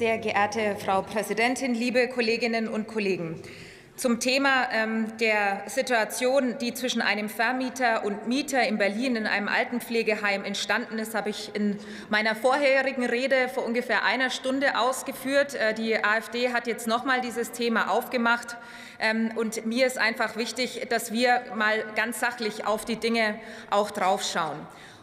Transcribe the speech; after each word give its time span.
Sehr 0.00 0.16
geehrte 0.16 0.76
Frau 0.82 1.02
Präsidentin, 1.02 1.74
liebe 1.74 2.08
Kolleginnen 2.08 2.68
und 2.68 2.88
Kollegen! 2.88 3.38
Zum 3.96 4.18
Thema 4.18 4.66
ähm, 4.72 5.12
der 5.18 5.64
Situation, 5.66 6.56
die 6.58 6.72
zwischen 6.72 7.02
einem 7.02 7.28
Vermieter 7.28 8.02
und 8.06 8.26
Mieter 8.26 8.66
in 8.66 8.78
Berlin 8.78 9.14
in 9.16 9.26
einem 9.26 9.46
Altenpflegeheim 9.46 10.42
entstanden 10.42 10.98
ist, 10.98 11.14
habe 11.14 11.28
ich 11.28 11.54
in 11.54 11.78
meiner 12.08 12.34
vorherigen 12.34 13.04
Rede 13.04 13.50
vor 13.50 13.66
ungefähr 13.66 14.02
einer 14.02 14.30
Stunde 14.30 14.78
ausgeführt. 14.78 15.54
Äh, 15.54 15.74
die 15.74 16.02
AfD 16.02 16.50
hat 16.54 16.66
jetzt 16.66 16.86
noch 16.86 17.04
mal 17.04 17.20
dieses 17.20 17.52
Thema 17.52 17.90
aufgemacht. 17.90 18.56
Ähm, 19.00 19.32
und 19.36 19.66
mir 19.66 19.86
ist 19.86 19.98
einfach 19.98 20.36
wichtig, 20.36 20.86
dass 20.88 21.12
wir 21.12 21.42
mal 21.56 21.84
ganz 21.94 22.20
sachlich 22.20 22.66
auf 22.66 22.86
die 22.86 22.96
Dinge 22.96 23.38
auch 23.68 23.90
draufschauen. 23.90 24.56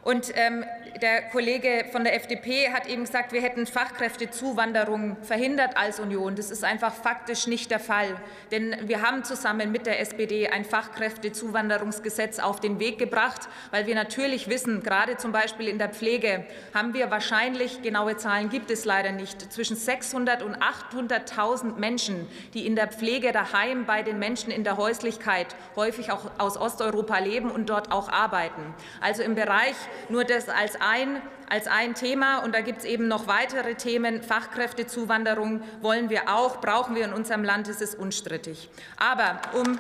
Und 0.08 0.32
ähm, 0.36 0.64
der 1.02 1.24
Kollege 1.24 1.84
von 1.92 2.06
der 2.06 2.16
FDP 2.16 2.72
hat 2.72 2.88
eben 2.88 3.04
gesagt, 3.04 3.34
wir 3.34 3.42
hätten 3.42 3.68
Fachkräftezuwanderung 3.68 5.18
verhindert 5.22 5.76
als 5.76 6.00
Union. 6.00 6.38
Das 6.38 6.50
ist 6.50 6.64
einfach 6.64 6.94
faktisch 6.94 7.46
nicht 7.46 7.70
der 7.72 7.82
Fall. 7.82 8.16
Denn 8.52 8.74
wir 8.84 9.02
haben 9.02 9.26
zusammen 9.26 9.70
mit 9.70 9.86
der 9.86 10.00
SPD 10.00 10.48
ein 10.48 10.64
Fachkräftezuwanderungsgesetz 10.64 12.40
auf 12.40 12.62
den 12.62 12.80
Weg 12.80 13.00
gebracht, 13.00 13.50
weil 13.72 13.86
wir 13.86 13.96
natürlich 13.96 14.48
wissen, 14.48 14.82
gerade 14.82 15.18
zum 15.18 15.34
Beispiel 15.34 15.68
in 15.68 15.78
der 15.78 15.90
Pflege 15.90 16.46
haben 16.74 16.94
wir 16.94 17.12
wahrscheinlich, 17.12 17.82
genaue 17.82 18.16
Zahlen 18.16 18.48
gibt 18.48 18.72
es 18.72 18.86
leider 18.86 19.12
nicht, 19.12 19.52
zwischen 19.52 19.76
600 19.76 20.42
und 20.42 20.56
800.000 20.56 21.76
Menschen, 21.76 22.30
die 22.54 22.66
in 22.66 22.78
der 22.78 22.88
Pflege 22.88 23.34
daheim 23.34 23.86
bei 23.86 24.04
den 24.04 24.20
Menschen 24.20 24.52
in 24.52 24.64
der 24.64 24.78
Häuslichkeit 24.78 25.48
häufig 25.76 26.14
auch 26.14 26.32
aus 26.38 26.56
Osteuropa 26.56 27.20
leben 27.20 27.52
und 27.52 27.70
dort 27.70 27.92
auch 27.92 28.08
arbeiten. 28.08 28.74
Also 29.02 29.22
im 29.22 29.36
Bereich 29.36 29.76
nur 30.10 30.24
das 30.24 30.50
als 30.50 30.80
ein, 30.80 31.22
als 31.50 31.68
ein 31.68 31.96
Thema. 31.96 32.40
Und 32.40 32.54
da 32.54 32.62
gibt 32.62 32.80
es 32.80 32.86
eben 32.86 33.08
noch 33.08 33.28
weitere 33.28 33.76
Themen. 33.76 34.22
Fachkräftezuwanderung 34.22 35.62
wollen 35.82 36.10
wir 36.10 36.30
auch, 36.30 36.62
brauchen 36.62 36.96
wir 36.96 37.06
in 37.06 37.14
unserem 37.14 37.44
Land, 37.44 37.68
das 37.68 37.82
ist 37.82 37.96
unstrittig. 37.96 38.70
Aber 38.98 39.40
um 39.54 39.78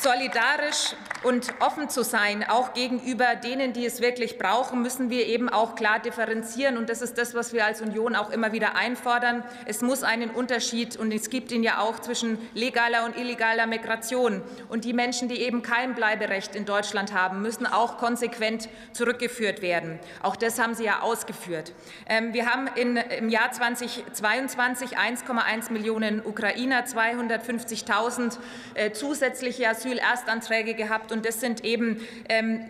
solidarisch 0.00 0.94
und 1.24 1.52
offen 1.60 1.88
zu 1.88 2.04
sein, 2.04 2.44
auch 2.48 2.74
gegenüber 2.74 3.34
denen, 3.34 3.72
die 3.72 3.84
es 3.84 4.00
wirklich 4.00 4.38
brauchen, 4.38 4.82
müssen 4.82 5.10
wir 5.10 5.26
eben 5.26 5.48
auch 5.48 5.74
klar 5.74 5.98
differenzieren. 5.98 6.76
Und 6.76 6.88
das 6.88 7.02
ist 7.02 7.18
das, 7.18 7.34
was 7.34 7.52
wir 7.52 7.64
als 7.64 7.80
Union 7.80 8.14
auch 8.14 8.30
immer 8.30 8.52
wieder 8.52 8.76
einfordern. 8.76 9.42
Es 9.66 9.82
muss 9.82 10.02
einen 10.04 10.30
Unterschied, 10.30 10.96
und 10.96 11.12
es 11.12 11.30
gibt 11.30 11.50
ihn 11.50 11.62
ja 11.62 11.80
auch, 11.80 11.98
zwischen 11.98 12.38
legaler 12.54 13.04
und 13.04 13.16
illegaler 13.16 13.66
Migration. 13.66 14.42
Und 14.68 14.84
die 14.84 14.92
Menschen, 14.92 15.28
die 15.28 15.40
eben 15.40 15.62
kein 15.62 15.94
Bleiberecht 15.94 16.54
in 16.54 16.64
Deutschland 16.64 17.12
haben, 17.12 17.42
müssen 17.42 17.66
auch 17.66 17.98
konsequent 17.98 18.68
zurückgeführt 18.92 19.60
werden. 19.60 19.98
Auch 20.22 20.36
das 20.36 20.60
haben 20.60 20.74
Sie 20.74 20.84
ja 20.84 21.00
ausgeführt. 21.00 21.72
Ähm, 22.08 22.32
wir 22.32 22.46
haben 22.46 22.68
in, 22.76 22.96
im 22.96 23.28
Jahr 23.28 23.50
2022 23.50 24.96
1,1 24.96 25.72
Millionen 25.72 26.24
Ukrainer, 26.24 26.84
250.000 26.84 28.38
äh, 28.74 28.92
zusätzliche 28.92 29.68
Asylerstanträge 29.68 30.74
gehabt 30.74 31.07
gehabt. 31.08 31.12
Und 31.12 31.26
das 31.26 31.40
sind 31.40 31.64
eben 31.64 32.00
ähm, 32.28 32.64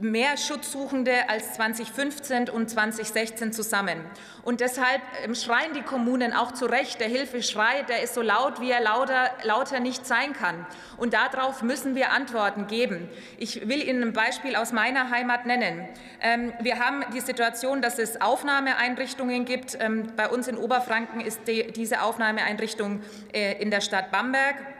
mehr 0.00 0.36
Schutzsuchende 0.36 1.28
als 1.28 1.54
2015 1.54 2.50
und 2.50 2.68
2016 2.68 3.52
zusammen. 3.52 4.00
Und 4.42 4.60
deshalb 4.60 5.00
ähm, 5.24 5.36
schreien 5.36 5.72
die 5.72 5.82
Kommunen 5.82 6.32
auch 6.32 6.52
zu 6.52 6.66
Recht, 6.66 7.00
der 7.00 7.08
Hilfeschrei, 7.08 7.82
der 7.88 8.02
ist 8.02 8.14
so 8.14 8.20
laut, 8.20 8.60
wie 8.60 8.72
er 8.72 8.80
lauter, 8.80 9.30
lauter 9.44 9.78
nicht 9.78 10.04
sein 10.04 10.32
kann. 10.32 10.66
Und 10.96 11.14
darauf 11.14 11.62
müssen 11.62 11.94
wir 11.94 12.10
Antworten 12.10 12.66
geben. 12.66 13.08
Ich 13.38 13.68
will 13.68 13.88
Ihnen 13.88 14.02
ein 14.02 14.12
Beispiel 14.12 14.56
aus 14.56 14.72
meiner 14.72 15.10
Heimat 15.10 15.46
nennen. 15.46 15.88
Ähm, 16.20 16.52
wir 16.60 16.80
haben 16.80 17.04
die 17.14 17.20
Situation, 17.20 17.80
dass 17.80 18.00
es 18.00 18.20
Aufnahmeeinrichtungen 18.20 19.44
gibt. 19.44 19.78
Bei 20.16 20.28
uns 20.28 20.48
in 20.48 20.56
Oberfranken 20.56 21.20
ist 21.20 21.40
diese 21.46 22.02
Aufnahmeeinrichtung 22.02 23.00
äh, 23.32 23.62
in 23.62 23.70
der 23.70 23.80
Stadt 23.80 24.10
Bamberg. 24.10 24.73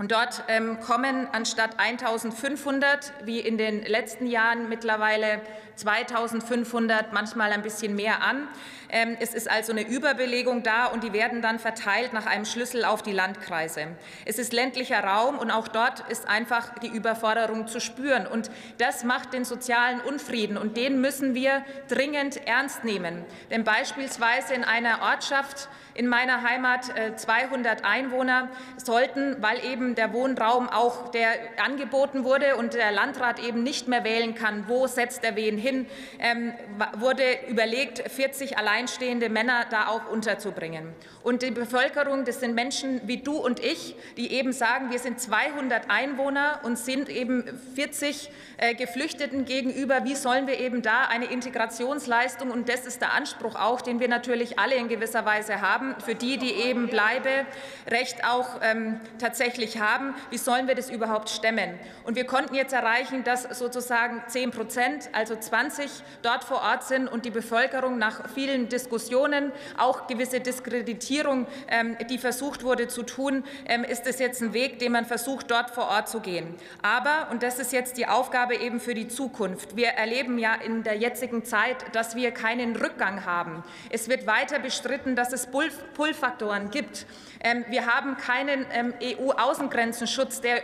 Und 0.00 0.12
dort 0.12 0.44
ähm, 0.48 0.80
kommen 0.80 1.28
anstatt 1.30 1.78
1.500 1.78 3.12
wie 3.26 3.38
in 3.38 3.58
den 3.58 3.82
letzten 3.84 4.26
Jahren 4.26 4.70
mittlerweile 4.70 5.42
2.500, 5.78 7.08
manchmal 7.12 7.52
ein 7.52 7.60
bisschen 7.60 7.96
mehr 7.96 8.22
an. 8.22 8.48
Ähm, 8.88 9.18
es 9.20 9.34
ist 9.34 9.50
also 9.50 9.72
eine 9.72 9.86
Überbelegung 9.86 10.62
da 10.62 10.86
und 10.86 11.04
die 11.04 11.12
werden 11.12 11.42
dann 11.42 11.58
verteilt 11.58 12.14
nach 12.14 12.24
einem 12.24 12.46
Schlüssel 12.46 12.86
auf 12.86 13.02
die 13.02 13.12
Landkreise. 13.12 13.88
Es 14.24 14.38
ist 14.38 14.54
ländlicher 14.54 15.04
Raum 15.04 15.38
und 15.38 15.50
auch 15.50 15.68
dort 15.68 16.00
ist 16.08 16.26
einfach 16.26 16.78
die 16.78 16.88
Überforderung 16.88 17.66
zu 17.66 17.78
spüren. 17.78 18.26
Und 18.26 18.50
das 18.78 19.04
macht 19.04 19.34
den 19.34 19.44
sozialen 19.44 20.00
Unfrieden 20.00 20.56
und 20.56 20.78
den 20.78 21.02
müssen 21.02 21.34
wir 21.34 21.62
dringend 21.88 22.46
ernst 22.46 22.84
nehmen. 22.84 23.26
Denn 23.50 23.64
beispielsweise 23.64 24.54
in 24.54 24.64
einer 24.64 25.02
Ortschaft 25.02 25.68
in 25.94 26.06
meiner 26.06 26.42
Heimat 26.42 26.86
200 27.16 27.80
äh, 27.80 27.84
Einwohner 27.84 28.48
sollten, 28.76 29.36
weil 29.40 29.64
eben 29.64 29.94
der 29.94 30.12
Wohnraum 30.12 30.68
auch 30.68 31.10
der 31.10 31.30
angeboten 31.62 32.24
wurde 32.24 32.56
und 32.56 32.74
der 32.74 32.92
Landrat 32.92 33.40
eben 33.40 33.62
nicht 33.62 33.88
mehr 33.88 34.04
wählen 34.04 34.34
kann, 34.34 34.64
wo 34.68 34.86
setzt 34.86 35.24
er 35.24 35.36
wen 35.36 35.58
hin, 35.58 35.86
ähm, 36.18 36.52
wurde 36.98 37.22
überlegt, 37.48 38.10
40 38.10 38.58
alleinstehende 38.58 39.28
Männer 39.28 39.66
da 39.70 39.88
auch 39.88 40.10
unterzubringen. 40.10 40.92
Und 41.22 41.42
die 41.42 41.50
Bevölkerung, 41.50 42.24
das 42.24 42.40
sind 42.40 42.54
Menschen 42.54 43.00
wie 43.04 43.18
du 43.18 43.36
und 43.36 43.60
ich, 43.60 43.94
die 44.16 44.32
eben 44.32 44.52
sagen, 44.52 44.90
wir 44.90 44.98
sind 44.98 45.20
200 45.20 45.90
Einwohner 45.90 46.60
und 46.62 46.78
sind 46.78 47.08
eben 47.08 47.44
40 47.74 48.30
äh, 48.56 48.74
Geflüchteten 48.74 49.44
gegenüber. 49.44 50.04
Wie 50.04 50.14
sollen 50.14 50.46
wir 50.46 50.58
eben 50.58 50.82
da 50.82 51.06
eine 51.08 51.26
Integrationsleistung, 51.26 52.50
und 52.50 52.68
das 52.68 52.86
ist 52.86 53.00
der 53.00 53.12
Anspruch 53.12 53.54
auch, 53.54 53.80
den 53.80 54.00
wir 54.00 54.08
natürlich 54.08 54.58
alle 54.58 54.76
in 54.76 54.88
gewisser 54.88 55.24
Weise 55.24 55.60
haben, 55.60 55.79
für 56.04 56.14
die, 56.14 56.38
die 56.38 56.52
eben 56.52 56.88
Bleiberecht 56.88 58.24
auch 58.24 58.60
ähm, 58.62 59.00
tatsächlich 59.18 59.80
haben, 59.80 60.14
wie 60.30 60.38
sollen 60.38 60.68
wir 60.68 60.74
das 60.74 60.90
überhaupt 60.90 61.30
stemmen? 61.30 61.78
Und 62.04 62.16
wir 62.16 62.26
konnten 62.26 62.54
jetzt 62.54 62.72
erreichen, 62.72 63.24
dass 63.24 63.42
sozusagen 63.42 64.22
10 64.26 64.50
Prozent, 64.50 65.10
also 65.12 65.36
20 65.36 65.90
dort 66.22 66.44
vor 66.44 66.62
Ort 66.62 66.84
sind 66.84 67.08
und 67.08 67.24
die 67.24 67.30
Bevölkerung 67.30 67.98
nach 67.98 68.28
vielen 68.30 68.68
Diskussionen, 68.68 69.52
auch 69.76 70.06
gewisse 70.06 70.40
Diskreditierung, 70.40 71.46
ähm, 71.68 71.96
die 72.08 72.18
versucht 72.18 72.62
wurde 72.62 72.88
zu 72.88 73.02
tun, 73.02 73.44
ähm, 73.66 73.84
ist 73.84 74.06
es 74.06 74.18
jetzt 74.18 74.40
ein 74.42 74.52
Weg, 74.52 74.78
den 74.78 74.92
man 74.92 75.04
versucht, 75.04 75.50
dort 75.50 75.70
vor 75.70 75.88
Ort 75.88 76.08
zu 76.08 76.20
gehen. 76.20 76.54
Aber, 76.82 77.28
und 77.30 77.42
das 77.42 77.58
ist 77.58 77.72
jetzt 77.72 77.96
die 77.96 78.06
Aufgabe 78.06 78.56
eben 78.56 78.80
für 78.80 78.94
die 78.94 79.08
Zukunft, 79.08 79.76
wir 79.76 79.88
erleben 79.88 80.38
ja 80.38 80.54
in 80.54 80.82
der 80.82 80.96
jetzigen 80.96 81.44
Zeit, 81.44 81.76
dass 81.92 82.14
wir 82.16 82.30
keinen 82.32 82.76
Rückgang 82.76 83.24
haben. 83.24 83.62
Es 83.90 84.08
wird 84.08 84.26
weiter 84.26 84.58
bestritten, 84.58 85.16
dass 85.16 85.32
es 85.32 85.46
Pull-Faktoren 85.94 86.70
gibt. 86.70 87.06
Ähm, 87.42 87.64
wir 87.68 87.86
haben 87.86 88.16
keinen 88.16 88.66
EU-Außengrenzenschutz, 89.02 90.40
der, 90.40 90.60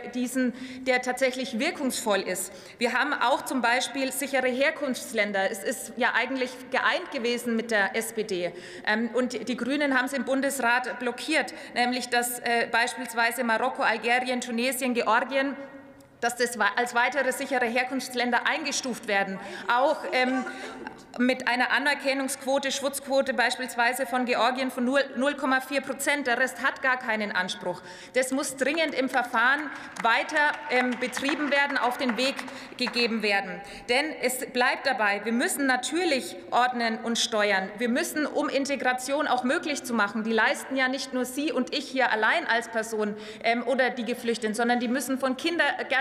der 0.81 1.01
tatsächlich 1.01 1.59
wirkungsvoll 1.59 2.19
ist. 2.19 2.51
Wir 2.77 2.93
haben 2.93 3.13
auch 3.13 3.45
zum 3.45 3.61
Beispiel 3.61 4.11
sichere 4.11 4.47
Herkunftsländer. 4.47 5.49
Es 5.49 5.63
ist 5.63 5.93
ja 5.97 6.13
eigentlich 6.15 6.51
geeint 6.71 7.11
gewesen 7.11 7.55
mit 7.55 7.71
der 7.71 7.95
SPD. 7.95 8.51
Ähm, 8.85 9.09
und 9.13 9.47
die 9.47 9.57
Grünen 9.57 9.97
haben 9.97 10.05
es 10.05 10.13
im 10.13 10.25
Bundesrat 10.25 10.99
blockiert, 10.99 11.53
nämlich 11.73 12.09
dass 12.09 12.39
äh, 12.39 12.67
beispielsweise 12.71 13.43
Marokko, 13.43 13.81
Algerien, 13.81 14.41
Tunesien, 14.41 14.93
Georgien 14.93 15.55
dass 16.21 16.35
das 16.35 16.57
als 16.75 16.95
weitere 16.95 17.31
sichere 17.31 17.65
Herkunftsländer 17.65 18.47
eingestuft 18.47 19.07
werden. 19.07 19.39
Auch 19.67 19.97
ähm, 20.11 20.45
mit 21.19 21.47
einer 21.47 21.71
Anerkennungsquote, 21.71 22.71
Schutzquote 22.71 23.33
beispielsweise 23.33 24.05
von 24.05 24.25
Georgien 24.25 24.71
von 24.71 24.87
0,4 24.87 25.81
Prozent. 25.81 26.27
Der 26.27 26.39
Rest 26.39 26.61
hat 26.61 26.81
gar 26.81 26.97
keinen 26.97 27.31
Anspruch. 27.31 27.81
Das 28.13 28.31
muss 28.31 28.55
dringend 28.55 28.93
im 28.93 29.09
Verfahren 29.09 29.61
weiter 30.03 30.53
ähm, 30.69 30.91
betrieben 30.99 31.51
werden, 31.51 31.77
auf 31.77 31.97
den 31.97 32.17
Weg 32.17 32.35
gegeben 32.77 33.23
werden. 33.23 33.61
Denn 33.89 34.05
es 34.21 34.45
bleibt 34.51 34.85
dabei, 34.85 35.21
wir 35.23 35.33
müssen 35.33 35.65
natürlich 35.65 36.35
ordnen 36.51 36.99
und 36.99 37.17
steuern. 37.17 37.69
Wir 37.77 37.89
müssen, 37.89 38.25
um 38.25 38.49
Integration 38.49 39.27
auch 39.27 39.43
möglich 39.43 39.83
zu 39.83 39.93
machen, 39.93 40.23
die 40.23 40.33
leisten 40.33 40.75
ja 40.75 40.87
nicht 40.87 41.13
nur 41.13 41.25
Sie 41.25 41.51
und 41.51 41.73
ich 41.73 41.87
hier 41.87 42.11
allein 42.11 42.45
als 42.47 42.69
Person 42.69 43.15
ähm, 43.43 43.65
oder 43.65 43.89
die 43.89 44.05
Geflüchteten, 44.05 44.53
sondern 44.53 44.79
die 44.79 44.87
müssen 44.87 45.17
von 45.17 45.37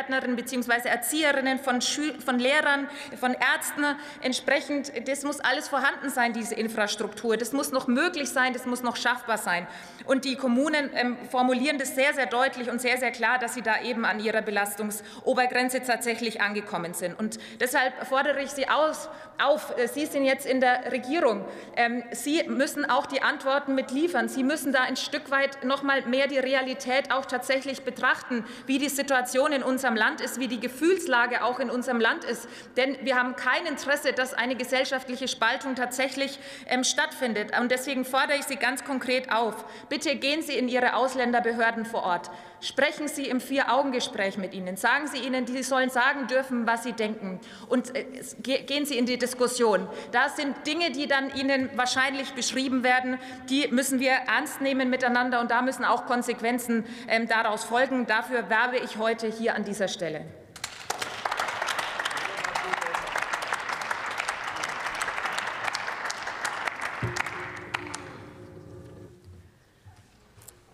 Kindergärtnerinnen 0.07 0.37
bzw. 0.37 0.89
Erzieherinnen, 0.89 1.59
von, 1.59 1.81
von 1.81 2.39
Lehrern, 2.39 2.89
von 3.19 3.35
Ärzten 3.35 3.85
entsprechend 4.23 4.93
das 5.09 5.25
muss 5.25 5.41
alles 5.41 5.69
vorhanden 5.69 6.11
sein, 6.11 6.33
diese 6.33 6.55
Infrastruktur. 6.55 7.37
Das 7.37 7.53
muss 7.53 7.73
noch 7.73 7.87
möglich 7.87 8.29
sein, 8.29 8.53
das 8.53 8.67
muss 8.67 8.83
noch 8.83 8.97
schaffbar 8.97 9.39
sein. 9.39 9.67
Und 10.05 10.25
die 10.25 10.37
Kommunen 10.37 10.91
ähm, 10.95 11.17
formulieren 11.31 11.79
das 11.79 11.95
sehr, 11.95 12.15
sehr 12.15 12.27
deutlich 12.27 12.71
und 12.71 12.81
sehr, 12.81 12.99
sehr 12.99 13.11
klar, 13.11 13.39
dass 13.39 13.55
sie 13.55 13.63
da 13.63 13.81
eben 13.83 14.05
an 14.05 14.21
ihrer 14.21 14.43
Belastungsobergrenze 14.43 15.83
tatsächlich 15.83 16.41
angekommen 16.41 16.95
sind. 16.95 17.19
Und 17.19 17.39
deshalb 17.61 18.07
fordere 18.07 18.43
ich 18.43 18.51
Sie 18.51 18.69
aus, 18.69 19.09
auf, 19.43 19.77
äh, 19.77 19.89
Sie 19.89 20.07
sind 20.07 20.25
jetzt 20.25 20.47
in 20.47 20.61
der 20.61 20.93
Regierung, 20.93 21.45
ähm, 21.77 22.05
Sie 22.13 22.45
müssen 22.49 22.89
auch 22.89 23.07
die 23.07 23.23
Antworten 23.23 23.75
mitliefern. 23.75 24.29
Sie 24.29 24.45
müssen 24.45 24.73
da 24.73 24.83
ein 24.83 24.97
Stück 24.97 25.31
weit 25.31 25.65
noch 25.65 25.83
mal 25.83 26.03
mehr 26.03 26.29
die 26.29 26.39
Realität 26.39 27.11
auch 27.13 27.27
tatsächlich 27.27 27.83
betrachten, 27.83 28.45
wie 28.67 28.79
die 28.79 28.89
Situation 28.89 29.53
in 29.53 29.63
unserem 29.63 29.96
Land 29.97 30.21
ist, 30.21 30.39
wie 30.39 30.49
die 30.49 30.61
Gefühlslage 30.61 31.43
auch 31.43 31.59
in 31.59 31.71
unserem 31.71 32.01
Land 32.01 32.25
ist. 32.25 32.49
Denn 32.77 32.97
wir 33.03 33.17
haben 33.17 33.37
kein 33.37 33.67
Interesse, 33.67 34.13
dass 34.13 34.35
eine 34.35 34.57
gesellschaftliche 34.57 35.29
Spaltung 35.29 35.75
tatsächlich 35.75 36.39
ähm, 36.67 36.85
stattfindet. 36.85 37.59
Und 37.59 37.71
deswegen 37.71 38.05
fordere 38.05 38.37
ich 38.37 38.45
Sie 38.45 38.57
ganz 38.57 38.85
konkret 38.85 39.33
auf. 39.33 39.65
Bitte 39.89 40.17
gehen 40.17 40.43
Sie 40.43 40.57
in 40.57 40.69
Ihre 40.69 40.95
Ausländerbehörden 40.95 41.85
vor 41.85 42.03
Ort. 42.05 42.31
Sprechen 42.61 43.07
Sie 43.07 43.29
im 43.29 43.41
Vier-Augen-Gespräch 43.41 44.39
mit 44.39 44.55
ihnen. 44.55 44.77
Sagen 44.77 45.07
Sie 45.07 45.19
ihnen, 45.19 45.47
Sie 45.47 45.63
sollen 45.63 45.91
sagen 45.91 46.27
dürfen, 46.27 46.67
was 46.67 46.85
sie 46.85 46.95
denken. 46.95 47.39
Und 47.69 47.95
äh, 47.95 48.05
gehen 48.43 48.87
Sie 48.87 48.97
in 48.97 49.05
die 49.05 49.19
Diskussion. 49.19 49.87
Da 50.11 50.31
sind 50.31 50.67
Dinge, 50.67 50.91
die 50.91 51.07
dann 51.07 51.35
Ihnen 51.35 51.71
wahrscheinlich 51.77 52.33
beschrieben 52.33 52.83
werden, 52.83 53.19
die 53.51 53.69
müssen 53.69 54.01
wir 54.01 54.13
ernst 54.13 54.63
nehmen 54.63 54.89
miteinander. 54.89 55.41
Und 55.41 55.51
da 55.51 55.61
müssen 55.61 55.85
auch 55.85 56.07
Konsequenzen 56.07 56.87
ähm, 57.09 57.29
daraus 57.29 57.65
folgen. 57.65 58.07
Dafür 58.07 58.49
werbe 58.49 58.79
ich 58.79 58.97
heute 58.97 59.27
hier 59.27 59.55
an 59.55 59.65
dieser 59.87 59.89
Stelle. 59.89 60.25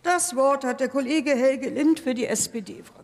Das 0.02 0.36
Wort 0.36 0.64
hat 0.64 0.80
der 0.80 0.88
Kollege 0.88 1.30
Helge 1.30 1.70
Lind 1.70 2.00
für 2.00 2.14
die 2.14 2.26
SPD-Fraktion. 2.26 3.01